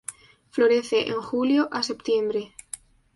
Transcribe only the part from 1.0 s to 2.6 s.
en julio a septiembre.